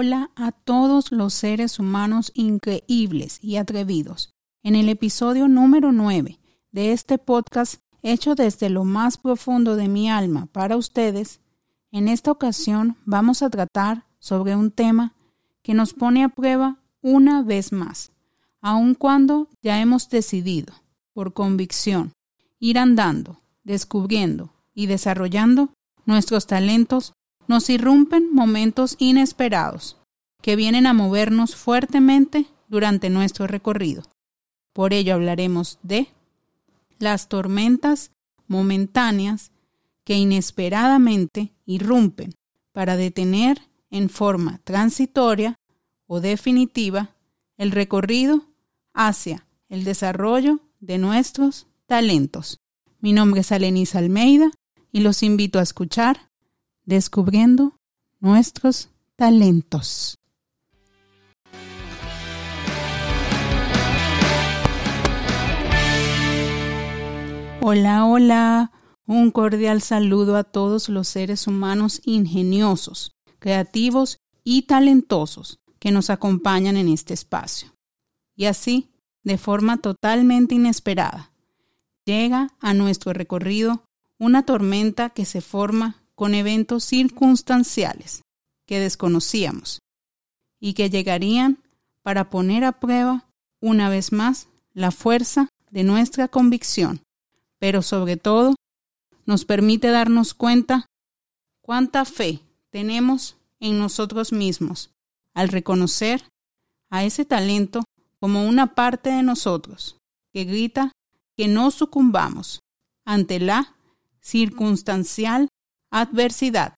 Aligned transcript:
Hola 0.00 0.30
a 0.36 0.52
todos 0.52 1.10
los 1.10 1.34
seres 1.34 1.80
humanos 1.80 2.30
increíbles 2.36 3.40
y 3.42 3.56
atrevidos. 3.56 4.32
En 4.62 4.76
el 4.76 4.88
episodio 4.88 5.48
número 5.48 5.90
9 5.90 6.38
de 6.70 6.92
este 6.92 7.18
podcast 7.18 7.82
hecho 8.04 8.36
desde 8.36 8.70
lo 8.70 8.84
más 8.84 9.18
profundo 9.18 9.74
de 9.74 9.88
mi 9.88 10.08
alma 10.08 10.46
para 10.52 10.76
ustedes, 10.76 11.40
en 11.90 12.06
esta 12.06 12.30
ocasión 12.30 12.96
vamos 13.06 13.42
a 13.42 13.50
tratar 13.50 14.04
sobre 14.20 14.54
un 14.54 14.70
tema 14.70 15.14
que 15.62 15.74
nos 15.74 15.94
pone 15.94 16.22
a 16.22 16.28
prueba 16.28 16.76
una 17.02 17.42
vez 17.42 17.72
más, 17.72 18.12
aun 18.60 18.94
cuando 18.94 19.48
ya 19.62 19.80
hemos 19.80 20.08
decidido, 20.08 20.74
por 21.12 21.32
convicción, 21.32 22.12
ir 22.60 22.78
andando, 22.78 23.40
descubriendo 23.64 24.52
y 24.74 24.86
desarrollando 24.86 25.70
nuestros 26.06 26.46
talentos 26.46 27.14
nos 27.48 27.70
irrumpen 27.70 28.32
momentos 28.32 28.94
inesperados 28.98 29.96
que 30.40 30.54
vienen 30.54 30.86
a 30.86 30.92
movernos 30.92 31.56
fuertemente 31.56 32.46
durante 32.68 33.10
nuestro 33.10 33.46
recorrido. 33.46 34.02
Por 34.72 34.92
ello 34.92 35.14
hablaremos 35.14 35.78
de 35.82 36.08
las 36.98 37.28
tormentas 37.28 38.12
momentáneas 38.46 39.50
que 40.04 40.14
inesperadamente 40.14 41.52
irrumpen 41.66 42.34
para 42.72 42.96
detener 42.96 43.62
en 43.90 44.10
forma 44.10 44.60
transitoria 44.64 45.56
o 46.06 46.20
definitiva 46.20 47.16
el 47.56 47.72
recorrido 47.72 48.44
hacia 48.94 49.46
el 49.68 49.84
desarrollo 49.84 50.60
de 50.80 50.98
nuestros 50.98 51.66
talentos. 51.86 52.58
Mi 53.00 53.12
nombre 53.12 53.40
es 53.40 53.52
Alenis 53.52 53.94
Almeida 53.94 54.50
y 54.92 55.00
los 55.00 55.22
invito 55.22 55.58
a 55.58 55.62
escuchar 55.62 56.27
descubriendo 56.88 57.76
nuestros 58.18 58.88
talentos. 59.14 60.16
Hola, 67.60 68.06
hola. 68.06 68.72
Un 69.06 69.30
cordial 69.30 69.82
saludo 69.82 70.36
a 70.36 70.44
todos 70.44 70.88
los 70.88 71.08
seres 71.08 71.46
humanos 71.46 72.00
ingeniosos, 72.04 73.12
creativos 73.38 74.16
y 74.42 74.62
talentosos 74.62 75.58
que 75.78 75.90
nos 75.90 76.08
acompañan 76.08 76.78
en 76.78 76.88
este 76.88 77.12
espacio. 77.12 77.70
Y 78.34 78.46
así, 78.46 78.90
de 79.24 79.36
forma 79.36 79.76
totalmente 79.76 80.54
inesperada, 80.54 81.32
llega 82.06 82.48
a 82.60 82.72
nuestro 82.72 83.12
recorrido 83.12 83.84
una 84.18 84.46
tormenta 84.46 85.10
que 85.10 85.26
se 85.26 85.42
forma 85.42 86.07
con 86.18 86.34
eventos 86.34 86.82
circunstanciales 86.82 88.22
que 88.66 88.80
desconocíamos 88.80 89.78
y 90.58 90.74
que 90.74 90.90
llegarían 90.90 91.62
para 92.02 92.28
poner 92.28 92.64
a 92.64 92.80
prueba 92.80 93.28
una 93.60 93.88
vez 93.88 94.10
más 94.10 94.48
la 94.74 94.90
fuerza 94.90 95.48
de 95.70 95.84
nuestra 95.84 96.26
convicción, 96.26 97.02
pero 97.60 97.82
sobre 97.82 98.16
todo 98.16 98.56
nos 99.26 99.44
permite 99.44 99.90
darnos 99.90 100.34
cuenta 100.34 100.86
cuánta 101.62 102.04
fe 102.04 102.40
tenemos 102.70 103.36
en 103.60 103.78
nosotros 103.78 104.32
mismos 104.32 104.90
al 105.34 105.50
reconocer 105.50 106.24
a 106.90 107.04
ese 107.04 107.24
talento 107.26 107.84
como 108.18 108.44
una 108.44 108.74
parte 108.74 109.10
de 109.10 109.22
nosotros 109.22 109.98
que 110.32 110.42
grita 110.42 110.90
que 111.36 111.46
no 111.46 111.70
sucumbamos 111.70 112.58
ante 113.04 113.38
la 113.38 113.76
circunstancial 114.20 115.47
adversidad 115.90 116.74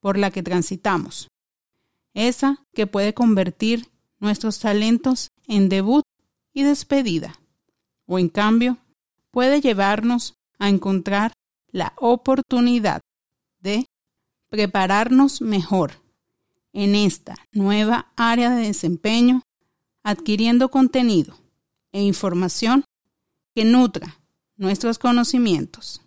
por 0.00 0.18
la 0.18 0.30
que 0.30 0.42
transitamos, 0.42 1.28
esa 2.12 2.64
que 2.74 2.86
puede 2.86 3.14
convertir 3.14 3.88
nuestros 4.20 4.58
talentos 4.60 5.30
en 5.46 5.68
debut 5.68 6.04
y 6.52 6.62
despedida, 6.62 7.38
o 8.06 8.18
en 8.18 8.28
cambio 8.28 8.78
puede 9.30 9.60
llevarnos 9.60 10.34
a 10.58 10.68
encontrar 10.68 11.32
la 11.72 11.92
oportunidad 11.96 13.00
de 13.60 13.86
prepararnos 14.48 15.40
mejor 15.40 16.00
en 16.72 16.94
esta 16.94 17.34
nueva 17.52 18.12
área 18.16 18.50
de 18.50 18.66
desempeño, 18.66 19.42
adquiriendo 20.02 20.70
contenido 20.70 21.36
e 21.92 22.02
información 22.02 22.84
que 23.54 23.64
nutra 23.64 24.20
nuestros 24.56 24.98
conocimientos. 24.98 26.02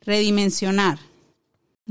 Redimensionar 0.00 0.98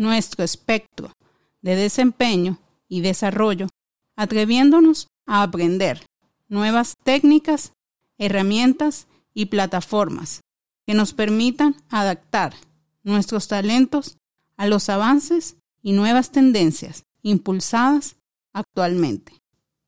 nuestro 0.02 0.44
espectro 0.44 1.14
de 1.62 1.76
desempeño 1.76 2.58
y 2.90 3.02
desarrollo, 3.02 3.68
atreviéndonos 4.16 5.08
a 5.26 5.44
aprender 5.44 6.06
nuevas 6.50 6.96
técnicas, 7.04 7.74
herramientas 8.18 9.08
y 9.34 9.46
plataformas 9.46 10.42
que 10.86 10.94
nos 10.96 11.14
permitan 11.14 11.76
adaptar 11.90 12.56
nuestros 13.04 13.48
talentos 13.48 14.18
a 14.58 14.66
los 14.66 14.90
avances 14.90 15.56
y 15.82 15.94
nuevas 15.94 16.32
tendencias 16.32 17.04
impulsadas 17.22 18.16
actualmente. 18.54 19.40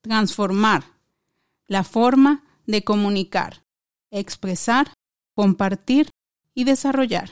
Transformar 0.02 0.84
la 1.68 1.84
forma 1.84 2.44
de 2.68 2.84
comunicar, 2.84 3.64
expresar, 4.12 4.94
compartir 5.34 6.10
y 6.54 6.66
desarrollar 6.66 7.32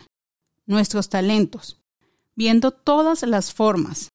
nuestros 0.66 1.10
talentos 1.10 1.81
viendo 2.42 2.72
todas 2.72 3.22
las 3.22 3.54
formas 3.54 4.10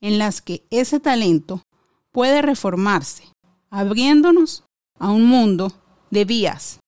en 0.00 0.18
las 0.18 0.42
que 0.42 0.66
ese 0.68 0.98
talento 0.98 1.62
puede 2.10 2.42
reformarse, 2.42 3.22
abriéndonos 3.70 4.64
a 4.98 5.12
un 5.12 5.26
mundo 5.26 5.72
de 6.10 6.24
vías 6.24 6.80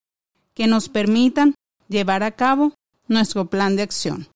que 0.53 0.67
nos 0.67 0.89
permitan 0.89 1.55
llevar 1.89 2.25
a 2.25 2.33
cabo 2.33 2.75
nuestro 3.07 3.49
plan 3.49 3.77
de 3.77 3.83
acción, 3.83 4.27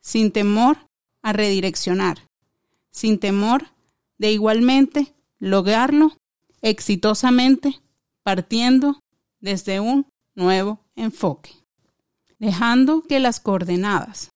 sin 0.00 0.32
temor 0.32 0.76
a 1.22 1.32
redireccionar, 1.32 2.26
sin 2.90 3.20
temor 3.20 3.68
de 4.18 4.32
igualmente 4.32 5.14
lograrlo 5.38 6.16
exitosamente 6.62 7.80
partiendo 8.24 8.98
desde 9.38 9.78
un 9.78 10.08
nuevo 10.34 10.80
enfoque, 10.96 11.52
dejando 12.40 13.02
que 13.02 13.20
las 13.20 13.38
coordenadas 13.38 14.31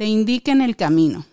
te 0.00 0.06
indiquen 0.06 0.62
el 0.62 0.76
camino, 0.76 1.26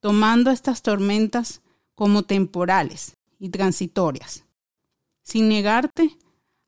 tomando 0.00 0.50
estas 0.50 0.80
tormentas 0.80 1.60
como 1.94 2.22
temporales 2.22 3.18
y 3.38 3.50
transitorias, 3.50 4.46
sin 5.22 5.50
negarte 5.50 6.16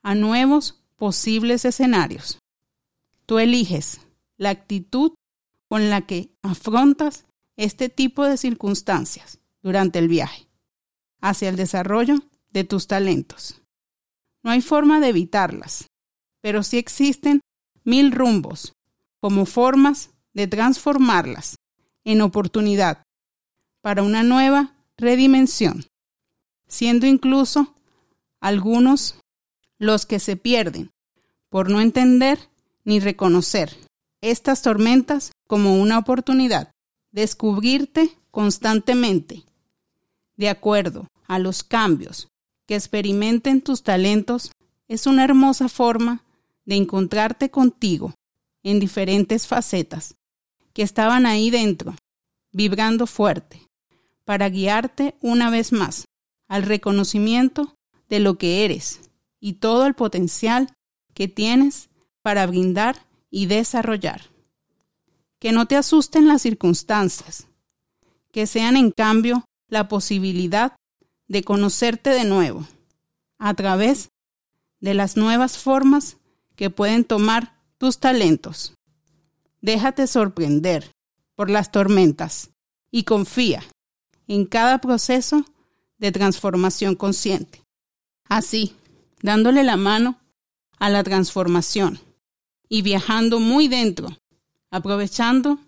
a 0.02 0.14
nuevos 0.14 0.84
posibles 0.96 1.64
escenarios. 1.64 2.38
Tú 3.24 3.38
eliges 3.38 4.02
la 4.36 4.50
actitud 4.50 5.14
con 5.66 5.88
la 5.88 6.02
que 6.02 6.28
afrontas 6.42 7.25
este 7.56 7.88
tipo 7.88 8.26
de 8.26 8.36
circunstancias 8.36 9.38
durante 9.62 9.98
el 10.00 10.08
viaje 10.08 10.46
hacia 11.22 11.48
el 11.48 11.56
desarrollo 11.56 12.16
de 12.50 12.64
tus 12.64 12.86
talentos. 12.86 13.62
No 14.42 14.50
hay 14.50 14.60
forma 14.60 15.00
de 15.00 15.08
evitarlas, 15.08 15.86
pero 16.42 16.62
sí 16.62 16.76
existen 16.76 17.40
mil 17.82 18.12
rumbos 18.12 18.75
como 19.22 19.46
formas 19.46 20.10
de 20.38 20.47
transformarlas 20.47 21.56
en 22.04 22.21
oportunidad 22.21 23.03
para 23.82 24.04
una 24.04 24.22
nueva 24.22 24.76
redimensión, 24.97 25.84
siendo 26.69 27.09
incluso 27.09 27.75
algunos 28.41 29.16
los 29.81 30.06
que 30.06 30.21
se 30.21 30.37
pierden 30.37 30.93
por 31.49 31.69
no 31.71 31.81
entender 31.81 32.38
ni 32.84 33.00
reconocer 33.00 33.76
estas 34.21 34.62
tormentas 34.62 35.32
como 35.49 35.75
una 35.82 35.99
oportunidad, 35.99 36.70
descubrirte 37.10 38.16
constantemente, 38.31 39.43
de 40.37 40.50
acuerdo 40.50 41.09
a 41.26 41.41
los 41.41 41.65
cambios 41.65 42.29
que 42.69 42.76
experimenten 42.76 43.61
tus 43.61 43.82
talentos, 43.82 44.52
es 44.87 45.08
una 45.08 45.25
hermosa 45.25 45.69
forma 45.69 46.23
de 46.64 46.76
encontrarte 46.76 47.50
contigo 47.50 48.14
en 48.62 48.79
diferentes 48.79 49.49
facetas 49.49 50.14
que 50.78 50.84
estaban 50.84 51.26
ahí 51.26 51.50
dentro, 51.50 51.96
vibrando 52.52 53.08
fuerte, 53.08 53.66
para 54.25 54.48
guiarte 54.48 55.16
una 55.20 55.50
vez 55.50 55.72
más 55.72 56.04
al 56.46 56.62
reconocimiento 56.62 57.75
de 58.08 58.20
lo 58.20 58.38
que 58.38 58.64
eres 58.64 59.00
y 59.40 59.54
todo 59.54 59.86
el 59.86 59.94
potencial 59.94 60.72
que 61.14 61.26
tienes 61.26 61.90
para 62.22 62.46
brindar 62.46 63.08
y 63.28 63.46
desarrollar. 63.46 64.30
Que 65.40 65.50
no 65.50 65.66
te 65.66 65.75
asusten 65.75 66.28
las 66.28 66.42
circunstancias, 66.42 67.48
que 68.30 68.46
sean 68.46 68.76
en 68.76 68.92
cambio 68.92 69.44
la 69.66 69.88
posibilidad 69.88 70.76
de 71.26 71.42
conocerte 71.42 72.10
de 72.10 72.25
nuevo 72.25 72.69
a 73.40 73.52
través 73.54 74.10
de 74.78 74.94
las 74.94 75.16
nuevas 75.16 75.58
formas 75.58 76.19
que 76.54 76.70
pueden 76.70 77.02
tomar 77.02 77.60
tus 77.78 77.98
talentos. 77.98 78.77
Déjate 79.60 80.06
sorprender 80.06 80.93
por 81.34 81.50
las 81.50 81.70
tormentas 81.72 82.50
y 82.90 83.05
confía 83.05 83.62
en 84.26 84.46
cada 84.46 84.81
proceso 84.81 85.44
de 85.99 86.12
transformación 86.12 86.94
consciente. 86.94 87.62
Así, 88.25 88.75
dándole 89.22 89.64
la 89.64 89.76
mano 89.76 90.19
a 90.78 90.90
la 90.90 91.02
transformación 91.02 91.99
y 92.69 92.82
viajando 92.82 93.40
muy 93.40 93.69
dentro, 93.69 94.16
aprovechando, 94.70 95.58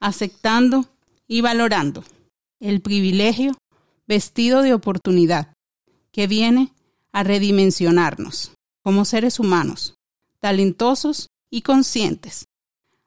aceptando 0.00 0.86
y 1.26 1.40
valorando 1.40 2.04
el 2.58 2.80
privilegio 2.82 3.56
vestido 4.06 4.62
de 4.62 4.74
oportunidad 4.74 5.54
que 6.12 6.26
viene 6.26 6.72
a 7.12 7.22
redimensionarnos 7.22 8.52
como 8.82 9.04
seres 9.04 9.38
humanos, 9.38 9.94
talentosos 10.40 11.28
y 11.50 11.62
conscientes, 11.62 12.46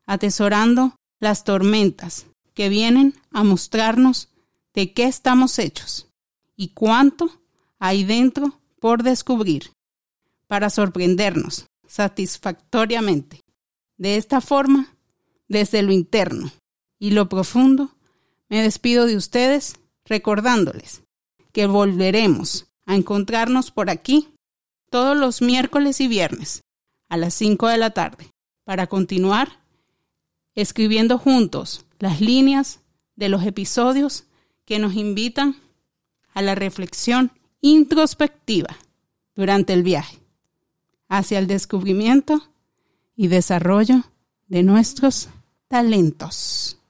atesorando 0.06 0.96
las 1.20 1.44
tormentas 1.44 2.28
que 2.54 2.70
vienen 2.70 3.16
a 3.32 3.44
mostrarnos 3.44 4.30
de 4.74 4.94
qué 4.94 5.06
estamos 5.06 5.60
hechos 5.60 6.08
y 6.56 6.70
cuánto 6.70 7.42
hay 7.80 8.04
dentro 8.04 8.60
por 8.80 9.04
descubrir 9.04 9.72
para 10.48 10.70
sorprendernos 10.70 11.66
satisfactoriamente. 11.88 13.42
De 13.98 14.18
esta 14.18 14.42
forma, 14.42 14.96
desde 15.48 15.82
lo 15.82 15.92
interno 15.92 16.52
y 17.00 17.12
lo 17.12 17.30
profundo, 17.30 17.96
me 18.50 18.62
despido 18.62 19.06
de 19.06 19.16
ustedes 19.16 19.76
recordándoles 20.06 21.04
que 21.52 21.66
volveremos 21.68 22.68
a 22.86 22.96
encontrarnos 22.96 23.72
por 23.72 23.90
aquí 23.90 24.30
todos 24.90 25.18
los 25.18 25.42
miércoles 25.42 26.02
y 26.02 26.08
viernes 26.08 26.62
a 27.10 27.18
las 27.18 27.34
5 27.36 27.68
de 27.68 27.78
la 27.78 27.92
tarde 27.92 28.32
para 28.64 28.88
continuar 28.88 29.63
escribiendo 30.56 31.18
juntos 31.18 31.86
las 32.00 32.22
líneas 32.22 32.82
de 33.16 33.30
los 33.30 33.44
episodios 33.46 34.26
que 34.66 34.80
nos 34.80 34.96
invitan 34.96 35.56
a 36.34 36.42
la 36.42 36.56
reflexión 36.56 37.32
introspectiva 37.62 38.76
durante 39.36 39.74
el 39.74 39.84
viaje 39.84 40.20
hacia 41.08 41.40
el 41.40 41.48
descubrimiento 41.48 42.42
y 43.16 43.28
desarrollo 43.28 44.04
de 44.48 44.64
nuestros 44.64 45.30
talentos. 45.68 46.78